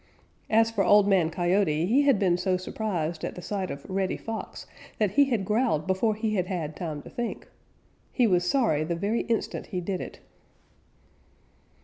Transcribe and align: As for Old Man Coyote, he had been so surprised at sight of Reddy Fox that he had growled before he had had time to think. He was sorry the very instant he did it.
As 0.49 0.71
for 0.71 0.83
Old 0.83 1.07
Man 1.07 1.29
Coyote, 1.29 1.85
he 1.85 2.01
had 2.01 2.17
been 2.17 2.35
so 2.35 2.57
surprised 2.57 3.23
at 3.23 3.43
sight 3.43 3.69
of 3.69 3.87
Reddy 3.87 4.17
Fox 4.17 4.65
that 4.97 5.11
he 5.11 5.25
had 5.25 5.45
growled 5.45 5.85
before 5.85 6.15
he 6.15 6.33
had 6.33 6.47
had 6.47 6.75
time 6.75 7.03
to 7.03 7.09
think. 7.11 7.47
He 8.11 8.25
was 8.25 8.43
sorry 8.43 8.83
the 8.83 8.95
very 8.95 9.21
instant 9.21 9.67
he 9.67 9.79
did 9.79 10.01
it. 10.01 10.19